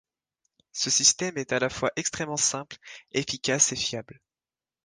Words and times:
Ce 0.71 0.89
système 0.89 1.37
est 1.37 1.53
à 1.53 1.59
la 1.59 1.69
fois 1.69 1.91
extrêmement 1.95 2.35
simple, 2.35 2.77
efficace 3.13 3.71
et 3.71 3.75
fiable. 3.75 4.19